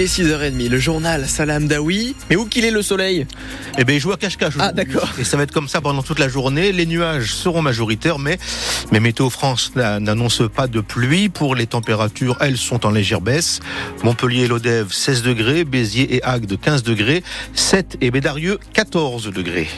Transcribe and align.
Il 0.00 0.04
est 0.04 0.22
6h30, 0.22 0.70
le 0.70 0.78
journal 0.78 1.28
Salam 1.28 1.68
Daoui. 1.68 2.16
Mais 2.30 2.36
où 2.36 2.46
qu'il 2.46 2.64
est 2.64 2.70
le 2.70 2.80
soleil 2.80 3.26
Eh 3.76 3.84
bien, 3.84 3.96
il 3.96 4.00
joue 4.00 4.12
à 4.12 4.16
cache-cache. 4.16 4.54
Ah, 4.58 4.72
d'accord. 4.72 5.06
Et 5.18 5.24
ça 5.24 5.36
va 5.36 5.42
être 5.42 5.52
comme 5.52 5.68
ça 5.68 5.82
pendant 5.82 6.02
toute 6.02 6.18
la 6.18 6.30
journée. 6.30 6.72
Les 6.72 6.86
nuages 6.86 7.34
seront 7.34 7.60
majoritaires, 7.60 8.18
mais, 8.18 8.38
mais 8.92 8.98
Météo 8.98 9.28
France 9.28 9.72
n'annonce 9.76 10.42
pas 10.48 10.68
de 10.68 10.80
pluie. 10.80 11.28
Pour 11.28 11.54
les 11.54 11.66
températures, 11.66 12.38
elles 12.40 12.56
sont 12.56 12.86
en 12.86 12.90
légère 12.92 13.20
baisse. 13.20 13.60
Montpellier 14.02 14.44
et 14.44 14.48
Lodève, 14.48 14.90
16 14.90 15.20
degrés. 15.20 15.64
Béziers 15.64 16.16
et 16.16 16.24
Agde, 16.24 16.58
15 16.58 16.82
degrés. 16.82 17.22
7 17.52 17.98
et 18.00 18.10
Bédarieux, 18.10 18.58
14 18.72 19.30
degrés. 19.30 19.68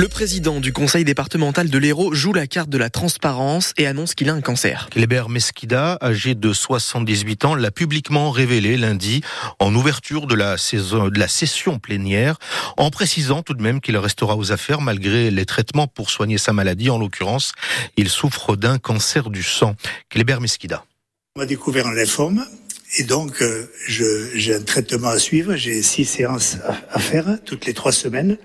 Le 0.00 0.08
président 0.08 0.60
du 0.60 0.72
conseil 0.72 1.04
départemental 1.04 1.68
de 1.68 1.76
l'Hérault 1.76 2.14
joue 2.14 2.32
la 2.32 2.46
carte 2.46 2.70
de 2.70 2.78
la 2.78 2.88
transparence 2.88 3.74
et 3.76 3.86
annonce 3.86 4.14
qu'il 4.14 4.30
a 4.30 4.32
un 4.32 4.40
cancer. 4.40 4.88
Kléber 4.90 5.28
Mesquida, 5.28 5.98
âgé 6.00 6.34
de 6.34 6.54
78 6.54 7.44
ans, 7.44 7.54
l'a 7.54 7.70
publiquement 7.70 8.30
révélé 8.30 8.78
lundi 8.78 9.20
en 9.58 9.74
ouverture 9.74 10.26
de 10.26 10.34
la, 10.34 10.56
saison, 10.56 11.08
de 11.08 11.18
la 11.18 11.28
session 11.28 11.78
plénière, 11.78 12.38
en 12.78 12.88
précisant 12.88 13.42
tout 13.42 13.52
de 13.52 13.62
même 13.62 13.82
qu'il 13.82 13.98
restera 13.98 14.38
aux 14.38 14.52
affaires 14.52 14.80
malgré 14.80 15.30
les 15.30 15.44
traitements 15.44 15.86
pour 15.86 16.08
soigner 16.08 16.38
sa 16.38 16.54
maladie. 16.54 16.88
En 16.88 16.96
l'occurrence, 16.96 17.52
il 17.98 18.08
souffre 18.08 18.56
d'un 18.56 18.78
cancer 18.78 19.28
du 19.28 19.42
sang. 19.42 19.76
Kléber 20.08 20.40
Mesquida. 20.40 20.82
On 21.36 21.40
m'a 21.40 21.46
découvert 21.46 21.86
un 21.86 21.92
lymphome 21.92 22.42
et 22.98 23.04
donc, 23.04 23.40
euh, 23.40 23.70
j'ai 23.86 24.54
un 24.54 24.62
traitement 24.62 25.10
à 25.10 25.18
suivre. 25.18 25.54
J'ai 25.54 25.80
six 25.82 26.04
séances 26.04 26.56
à, 26.90 26.98
faire 26.98 27.38
toutes 27.44 27.66
les 27.66 27.74
trois 27.74 27.92
semaines. 27.92 28.36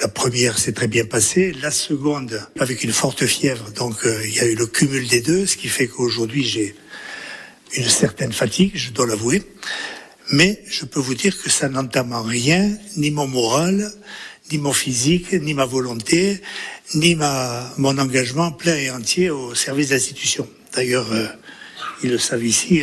La 0.00 0.08
première 0.08 0.58
s'est 0.58 0.72
très 0.72 0.88
bien 0.88 1.04
passée. 1.04 1.52
La 1.60 1.70
seconde, 1.70 2.40
avec 2.58 2.84
une 2.84 2.92
forte 2.92 3.26
fièvre. 3.26 3.70
Donc, 3.72 4.06
euh, 4.06 4.18
il 4.24 4.34
y 4.34 4.40
a 4.40 4.46
eu 4.46 4.54
le 4.54 4.66
cumul 4.66 5.06
des 5.06 5.20
deux, 5.20 5.44
ce 5.44 5.58
qui 5.58 5.68
fait 5.68 5.88
qu'aujourd'hui, 5.88 6.42
j'ai 6.42 6.74
une 7.76 7.88
certaine 7.88 8.32
fatigue, 8.32 8.72
je 8.74 8.92
dois 8.92 9.06
l'avouer. 9.06 9.42
Mais 10.30 10.62
je 10.66 10.86
peux 10.86 11.00
vous 11.00 11.14
dire 11.14 11.36
que 11.42 11.50
ça 11.50 11.68
n'entame 11.68 12.14
en 12.14 12.22
rien, 12.22 12.70
ni 12.96 13.10
mon 13.10 13.26
moral, 13.26 13.92
ni 14.50 14.56
mon 14.56 14.72
physique, 14.72 15.34
ni 15.34 15.52
ma 15.52 15.66
volonté, 15.66 16.40
ni 16.94 17.14
ma, 17.14 17.70
mon 17.76 17.98
engagement 17.98 18.52
plein 18.52 18.76
et 18.76 18.90
entier 18.90 19.28
au 19.28 19.54
service 19.54 19.88
de 19.88 19.94
l'institution. 19.94 20.48
D'ailleurs, 20.74 21.12
euh, 21.12 21.26
ils 22.02 22.10
le 22.10 22.18
savent 22.18 22.44
ici, 22.44 22.82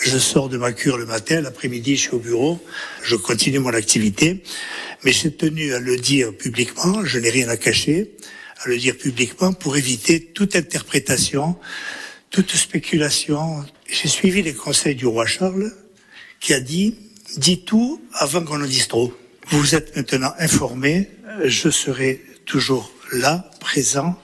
je 0.00 0.18
sors 0.18 0.48
de 0.48 0.58
ma 0.58 0.72
cure 0.72 0.98
le 0.98 1.06
matin, 1.06 1.40
l'après-midi, 1.40 1.96
je 1.96 2.02
suis 2.02 2.10
au 2.10 2.20
bureau, 2.20 2.62
je 3.02 3.16
continue 3.16 3.58
mon 3.58 3.74
activité, 3.74 4.42
mais 5.04 5.12
j'ai 5.12 5.32
tenu 5.32 5.72
à 5.72 5.78
le 5.78 5.96
dire 5.96 6.34
publiquement, 6.36 7.04
je 7.04 7.18
n'ai 7.18 7.30
rien 7.30 7.48
à 7.48 7.56
cacher, 7.56 8.12
à 8.64 8.68
le 8.68 8.78
dire 8.78 8.96
publiquement 8.96 9.52
pour 9.52 9.76
éviter 9.76 10.20
toute 10.20 10.56
interprétation, 10.56 11.56
toute 12.30 12.54
spéculation. 12.54 13.64
J'ai 13.88 14.08
suivi 14.08 14.42
les 14.42 14.54
conseils 14.54 14.94
du 14.94 15.06
roi 15.06 15.26
Charles 15.26 15.72
qui 16.40 16.54
a 16.54 16.60
dit, 16.60 16.96
dis 17.36 17.64
tout 17.64 18.00
avant 18.12 18.44
qu'on 18.44 18.62
en 18.62 18.66
dise 18.66 18.88
trop. 18.88 19.12
Vous 19.48 19.74
êtes 19.74 19.96
maintenant 19.96 20.32
informés, 20.38 21.08
je 21.44 21.70
serai 21.70 22.20
toujours 22.46 22.90
là, 23.12 23.50
présent, 23.60 24.20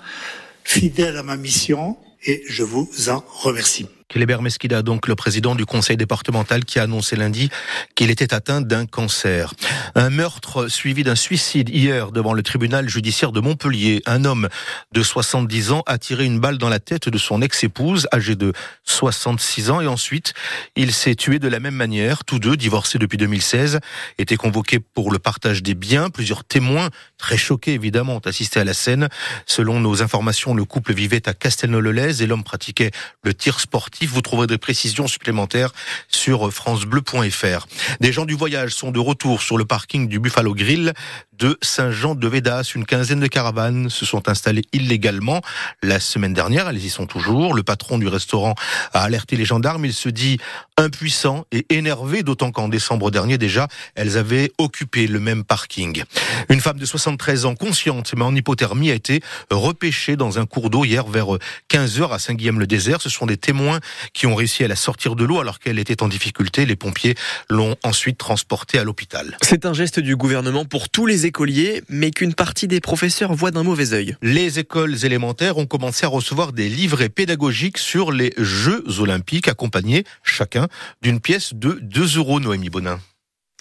fidèle 0.65 1.17
à 1.17 1.23
ma 1.23 1.37
mission 1.37 1.97
et 2.25 2.43
je 2.49 2.63
vous 2.63 2.89
en 3.09 3.25
remercie. 3.29 3.87
Kléber 4.13 4.43
Mesquida, 4.43 4.83
donc 4.83 5.09
le 5.09 5.15
président 5.15 5.55
du 5.55 5.65
conseil 5.65 5.97
départemental 5.97 6.67
qui 6.67 6.79
a 6.79 6.83
annoncé 6.83 7.17
lundi 7.17 7.49
qu'il 7.95 8.11
était 8.11 8.35
atteint 8.35 8.61
d'un 8.61 8.85
cancer. 8.85 9.55
Un 9.95 10.11
meurtre 10.11 10.69
suivi 10.69 11.03
d'un 11.03 11.15
suicide 11.15 11.71
hier 11.71 12.13
devant 12.13 12.35
le 12.35 12.43
tribunal 12.43 12.91
judiciaire 12.91 13.33
de 13.33 13.41
Montpellier. 13.41 14.03
Un 14.05 14.27
homme 14.27 14.51
de 14.93 15.03
70 15.03 15.73
ans 15.73 15.83
a 15.87 15.97
tiré 15.97 16.27
une 16.27 16.41
balle 16.41 16.59
dans 16.59 16.69
la 16.69 16.79
tête 16.79 17.09
de 17.09 17.17
son 17.17 17.41
ex-épouse 17.41 18.07
âgée 18.13 18.37
de 18.37 18.53
66 18.85 19.71
ans 19.71 19.81
et 19.81 19.87
ensuite 19.87 20.35
il 20.77 20.93
s'est 20.93 21.15
tué 21.15 21.39
de 21.39 21.49
la 21.49 21.59
même 21.59 21.75
manière. 21.75 22.25
Tous 22.25 22.39
deux, 22.39 22.59
divorcés 22.59 22.99
depuis 22.99 23.17
2016, 23.17 23.81
étaient 24.19 24.37
convoqués 24.37 24.79
pour 24.79 25.11
le 25.11 25.19
partage 25.19 25.63
des 25.63 25.75
biens. 25.75 26.11
Plusieurs 26.11 26.45
témoins, 26.45 26.91
très 27.17 27.39
choqués 27.39 27.73
évidemment, 27.73 28.17
ont 28.17 28.27
assisté 28.27 28.61
à 28.61 28.65
la 28.65 28.75
scène. 28.75 29.09
Selon 29.47 29.81
nos 29.81 30.03
informations, 30.03 30.55
le 30.55 30.67
couple 30.67 30.93
vivait 30.93 31.27
à 31.31 31.33
Castelnau-le-Lez 31.33 32.23
et 32.23 32.27
l'homme 32.27 32.45
pratiquait 32.45 32.91
le 33.23 33.33
tir 33.33 33.59
sportif 33.59 34.02
vous 34.11 34.23
trouverez 34.23 34.47
des 34.47 34.59
précisions 34.59 35.07
supplémentaires 35.07 35.73
sur 36.09 36.53
francebleu.fr. 36.53 37.67
Des 38.01 38.13
gens 38.13 38.25
du 38.25 38.35
voyage 38.35 38.75
sont 38.75 38.91
de 38.91 38.99
retour 38.99 39.43
sur 39.43 39.57
le 39.57 39.65
parking 39.65 40.09
du 40.09 40.19
Buffalo 40.19 40.55
Grill 40.55 40.93
de 41.39 41.59
Saint-Jean-de-Védas. 41.61 42.73
Une 42.75 42.85
quinzaine 42.85 43.21
de 43.21 43.27
caravanes 43.27 43.91
se 43.91 44.07
sont 44.07 44.29
installées 44.29 44.65
illégalement 44.73 45.41
la 45.83 45.99
semaine 45.99 46.35
dernière. 46.35 46.69
Elles 46.69 46.85
y 46.85 46.91
sont 46.91 47.07
toujours. 47.07 47.55
Le 47.55 47.63
patron 47.63 47.99
du 47.99 48.07
restaurant 48.07 48.55
a 48.93 49.03
alerté 49.03 49.37
les 49.37 49.45
gendarmes. 49.45 49.85
Il 49.85 49.93
se 49.93 50.09
dit 50.09 50.39
impuissant 50.83 51.47
et 51.53 51.65
énervé, 51.71 52.23
d'autant 52.23 52.51
qu'en 52.51 52.69
décembre 52.69 53.11
dernier 53.11 53.39
déjà, 53.39 53.69
elles 53.95 54.19
avaient 54.19 54.53
occupé 54.59 55.07
le 55.07 55.21
même 55.21 55.45
parking. 55.45 56.03
Une 56.49 56.61
femme 56.61 56.79
de 56.79 56.85
73 56.85 57.47
ans, 57.47 57.55
consciente 57.55 58.13
mais 58.15 58.25
en 58.25 58.35
hypothermie, 58.35 58.91
a 58.91 58.95
été 58.95 59.21
repêchée 59.51 60.17
dans 60.17 60.39
un 60.39 60.47
cours 60.47 60.69
d'eau 60.69 60.85
hier 60.85 61.07
vers 61.07 61.39
15 61.69 62.01
h 62.01 62.13
à 62.13 62.19
Saint-Guillaume-le-Désert. 62.19 63.01
Ce 63.01 63.09
sont 63.09 63.27
des 63.27 63.37
témoins 63.37 63.81
qui 64.13 64.27
ont 64.27 64.35
réussi 64.35 64.65
à 64.65 64.69
la 64.69 64.77
sortir 64.77 65.17
de 65.17 65.25
l'eau 65.25 65.41
alors 65.41 65.59
qu'elle 65.59 65.79
était 65.79 66.03
en 66.03 66.09
difficulté. 66.09 66.67
Les 66.67 66.77
pompiers 66.77 67.15
l'ont 67.49 67.77
ensuite 67.83 68.19
transportée 68.19 68.79
à 68.79 68.85
l'hôpital. 68.85 69.37
C'est 69.43 69.67
un 69.67 69.73
geste 69.73 70.01
du 70.01 70.17
gouvernement 70.17 70.65
pour 70.65 70.89
tous 70.89 71.07
les 71.07 71.27
écoliers, 71.27 71.83
mais 71.89 72.11
qu'une 72.11 72.35
partie 72.35 72.69
des 72.69 72.81
professeurs 72.81 73.35
voient 73.35 73.51
d'un 73.51 73.63
mauvais 73.63 73.93
œil. 73.93 74.17
Les 74.23 74.59
écoles 74.59 75.05
élémentaires 75.05 75.59
ont 75.59 75.67
commencé 75.67 76.05
à 76.05 76.09
recevoir 76.09 76.53
des 76.53 76.69
livrets 76.69 77.09
pédagogiques 77.09 77.79
sur 77.79 78.13
les 78.13 78.33
Jeux 78.37 78.85
olympiques, 79.01 79.49
accompagnés 79.49 80.05
chacun 80.23 80.69
d'une 81.03 81.21
pièce 81.21 81.55
de 81.55 81.79
2 81.81 82.19
euros, 82.19 82.41
Noémie 82.41 82.71
Bonin. 82.71 82.99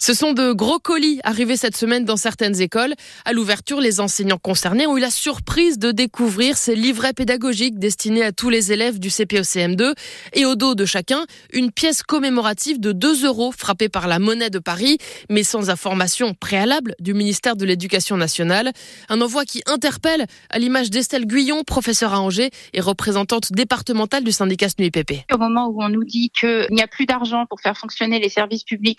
Ce 0.02 0.14
sont 0.14 0.32
de 0.32 0.52
gros 0.52 0.80
colis 0.80 1.20
arrivés 1.22 1.56
cette 1.56 1.76
semaine 1.76 2.04
dans 2.04 2.16
certaines 2.16 2.60
écoles. 2.60 2.94
À 3.24 3.32
l'ouverture, 3.32 3.80
les 3.80 4.00
enseignants 4.00 4.36
concernés 4.36 4.84
ont 4.88 4.96
eu 4.96 5.00
la 5.00 5.12
surprise 5.12 5.78
de 5.78 5.92
découvrir 5.92 6.56
ces 6.56 6.74
livrets 6.74 7.12
pédagogiques 7.12 7.78
destinés 7.78 8.24
à 8.24 8.32
tous 8.32 8.50
les 8.50 8.72
élèves 8.72 8.98
du 8.98 9.10
CPECM2 9.10 9.94
et 10.32 10.44
au 10.44 10.56
dos 10.56 10.74
de 10.74 10.86
chacun, 10.86 11.24
une 11.52 11.70
pièce 11.70 12.02
commémorative 12.02 12.80
de 12.80 12.90
2 12.90 13.26
euros 13.26 13.52
frappée 13.56 13.88
par 13.88 14.08
la 14.08 14.18
monnaie 14.18 14.50
de 14.50 14.58
Paris, 14.58 14.98
mais 15.30 15.44
sans 15.44 15.70
information 15.70 16.34
préalable 16.34 16.96
du 16.98 17.14
ministère 17.14 17.54
de 17.54 17.64
l'Éducation 17.64 18.16
nationale. 18.16 18.72
Un 19.08 19.20
envoi 19.20 19.44
qui 19.44 19.62
interpelle 19.66 20.26
à 20.50 20.58
l'image 20.58 20.90
d'Estelle 20.90 21.26
Guyon, 21.26 21.62
professeure 21.62 22.12
à 22.12 22.20
Angers 22.20 22.50
et 22.72 22.80
représentante 22.80 23.52
départementale 23.52 24.24
du 24.24 24.32
syndicat 24.32 24.68
SNUIPP. 24.68 25.26
Au 25.32 25.38
moment 25.38 25.68
où 25.68 25.80
on 25.80 25.90
nous 25.90 26.02
dit 26.02 26.30
qu'il 26.30 26.66
n'y 26.72 26.82
a 26.82 26.88
plus 26.88 27.06
d'argent 27.06 27.46
pour 27.46 27.60
faire 27.60 27.78
fonctionner 27.78 28.18
les 28.18 28.28
services 28.28 28.64
publics, 28.64 28.98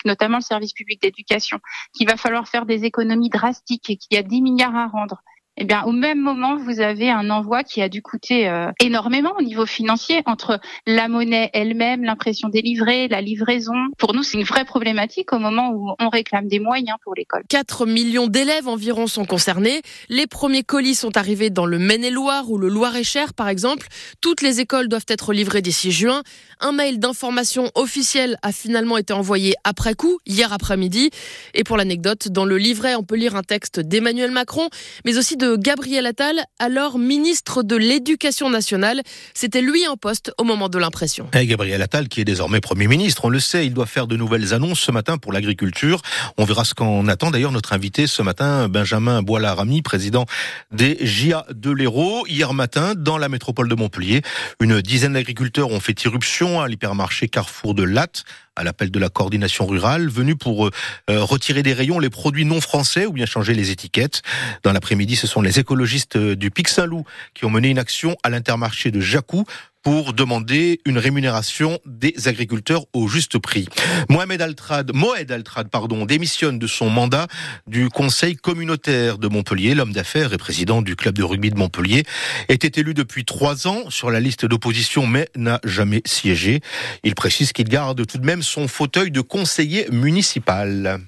d'éducation, 1.00 1.58
qu'il 1.92 2.08
va 2.08 2.16
falloir 2.16 2.48
faire 2.48 2.66
des 2.66 2.84
économies 2.84 3.30
drastiques 3.30 3.90
et 3.90 3.96
qu'il 3.96 4.16
y 4.16 4.18
a 4.18 4.22
10 4.22 4.42
milliards 4.42 4.76
à 4.76 4.86
rendre 4.86 5.22
eh 5.56 5.64
bien, 5.64 5.84
au 5.84 5.92
même 5.92 6.18
moment, 6.18 6.56
vous 6.56 6.80
avez 6.80 7.10
un 7.10 7.30
envoi 7.30 7.62
qui 7.62 7.80
a 7.80 7.88
dû 7.88 8.02
coûter 8.02 8.48
euh, 8.48 8.72
énormément 8.80 9.32
au 9.38 9.42
niveau 9.42 9.66
financier 9.66 10.20
entre 10.26 10.58
la 10.84 11.06
monnaie 11.06 11.50
elle-même, 11.52 12.02
l'impression 12.02 12.48
des 12.48 12.60
livrets, 12.60 13.06
la 13.06 13.20
livraison. 13.20 13.74
Pour 13.96 14.14
nous, 14.14 14.24
c'est 14.24 14.36
une 14.36 14.44
vraie 14.44 14.64
problématique 14.64 15.32
au 15.32 15.38
moment 15.38 15.70
où 15.70 15.94
on 16.00 16.08
réclame 16.08 16.48
des 16.48 16.58
moyens 16.58 16.98
pour 17.04 17.14
l'école. 17.14 17.44
4 17.48 17.86
millions 17.86 18.26
d'élèves 18.26 18.66
environ 18.66 19.06
sont 19.06 19.24
concernés. 19.24 19.82
Les 20.08 20.26
premiers 20.26 20.64
colis 20.64 20.96
sont 20.96 21.16
arrivés 21.16 21.50
dans 21.50 21.66
le 21.66 21.78
Maine-et-Loire 21.78 22.50
ou 22.50 22.58
le 22.58 22.68
Loir-et-Cher, 22.68 23.32
par 23.32 23.48
exemple. 23.48 23.86
Toutes 24.20 24.42
les 24.42 24.58
écoles 24.58 24.88
doivent 24.88 25.06
être 25.08 25.32
livrées 25.32 25.62
d'ici 25.62 25.92
juin. 25.92 26.22
Un 26.58 26.72
mail 26.72 26.98
d'information 26.98 27.70
officielle 27.76 28.38
a 28.42 28.50
finalement 28.50 28.96
été 28.96 29.12
envoyé 29.12 29.54
après 29.62 29.94
coup, 29.94 30.18
hier 30.26 30.52
après-midi. 30.52 31.10
Et 31.54 31.62
pour 31.62 31.76
l'anecdote, 31.76 32.28
dans 32.28 32.44
le 32.44 32.58
livret, 32.58 32.96
on 32.96 33.04
peut 33.04 33.16
lire 33.16 33.36
un 33.36 33.42
texte 33.42 33.78
d'Emmanuel 33.78 34.32
Macron, 34.32 34.68
mais 35.04 35.16
aussi 35.16 35.36
de 35.36 35.43
Gabriel 35.56 36.06
Attal, 36.06 36.44
alors 36.58 36.98
ministre 36.98 37.62
de 37.62 37.76
l'Éducation 37.76 38.50
nationale. 38.50 39.02
C'était 39.34 39.60
lui 39.60 39.86
en 39.86 39.96
poste 39.96 40.32
au 40.38 40.44
moment 40.44 40.68
de 40.68 40.78
l'impression. 40.78 41.28
Et 41.34 41.46
Gabriel 41.46 41.82
Attal, 41.82 42.08
qui 42.08 42.20
est 42.20 42.24
désormais 42.24 42.60
Premier 42.60 42.86
ministre, 42.86 43.24
on 43.24 43.28
le 43.28 43.40
sait, 43.40 43.66
il 43.66 43.74
doit 43.74 43.86
faire 43.86 44.06
de 44.06 44.16
nouvelles 44.16 44.54
annonces 44.54 44.80
ce 44.80 44.90
matin 44.90 45.18
pour 45.18 45.32
l'agriculture. 45.32 46.00
On 46.38 46.44
verra 46.44 46.64
ce 46.64 46.74
qu'en 46.74 47.06
attend 47.08 47.30
d'ailleurs 47.30 47.52
notre 47.52 47.72
invité 47.72 48.06
ce 48.06 48.22
matin, 48.22 48.68
Benjamin 48.68 49.22
Boila-Rami, 49.22 49.82
président 49.82 50.26
des 50.72 50.98
GIA 51.00 51.46
de 51.50 51.70
l'Hérault. 51.70 52.26
Hier 52.26 52.52
matin, 52.54 52.94
dans 52.96 53.18
la 53.18 53.28
métropole 53.28 53.68
de 53.68 53.74
Montpellier, 53.74 54.22
une 54.60 54.80
dizaine 54.80 55.12
d'agriculteurs 55.12 55.70
ont 55.70 55.80
fait 55.80 56.04
irruption 56.04 56.60
à 56.60 56.68
l'hypermarché 56.68 57.28
Carrefour 57.28 57.74
de 57.74 57.82
Latte 57.82 58.24
à 58.56 58.62
l'appel 58.62 58.90
de 58.90 58.98
la 58.98 59.08
coordination 59.08 59.66
rurale, 59.66 60.08
venu 60.08 60.36
pour 60.36 60.66
euh, 60.66 60.70
retirer 61.08 61.62
des 61.62 61.72
rayons 61.72 61.98
les 61.98 62.10
produits 62.10 62.44
non 62.44 62.60
français 62.60 63.06
ou 63.06 63.12
bien 63.12 63.26
changer 63.26 63.54
les 63.54 63.70
étiquettes. 63.70 64.22
Dans 64.62 64.72
l'après-midi, 64.72 65.16
ce 65.16 65.26
sont 65.26 65.33
les 65.42 65.58
écologistes 65.58 66.16
du 66.16 66.50
Pic 66.50 66.68
Saint-Loup 66.68 67.04
qui 67.34 67.44
ont 67.44 67.50
mené 67.50 67.68
une 67.68 67.78
action 67.78 68.16
à 68.22 68.30
l'intermarché 68.30 68.90
de 68.90 69.00
Jacou 69.00 69.44
pour 69.84 70.14
demander 70.14 70.80
une 70.86 70.98
rémunération 70.98 71.78
des 71.84 72.26
agriculteurs 72.26 72.86
au 72.94 73.06
juste 73.06 73.38
prix. 73.38 73.68
Mohamed 74.08 74.40
Altrad, 74.40 74.90
Mohamed 74.94 75.30
Altrad, 75.30 75.68
pardon, 75.68 76.06
démissionne 76.06 76.58
de 76.58 76.66
son 76.66 76.88
mandat 76.88 77.26
du 77.66 77.90
conseil 77.90 78.34
communautaire 78.34 79.18
de 79.18 79.28
Montpellier. 79.28 79.74
L'homme 79.74 79.92
d'affaires 79.92 80.32
et 80.32 80.38
président 80.38 80.80
du 80.80 80.96
club 80.96 81.14
de 81.14 81.22
rugby 81.22 81.50
de 81.50 81.58
Montpellier 81.58 82.04
était 82.48 82.80
élu 82.80 82.94
depuis 82.94 83.26
trois 83.26 83.68
ans 83.68 83.90
sur 83.90 84.10
la 84.10 84.20
liste 84.20 84.46
d'opposition, 84.46 85.06
mais 85.06 85.28
n'a 85.36 85.60
jamais 85.64 86.00
siégé. 86.06 86.62
Il 87.02 87.14
précise 87.14 87.52
qu'il 87.52 87.68
garde 87.68 88.06
tout 88.06 88.18
de 88.18 88.24
même 88.24 88.42
son 88.42 88.68
fauteuil 88.68 89.10
de 89.10 89.20
conseiller 89.20 89.86
municipal. 89.92 91.04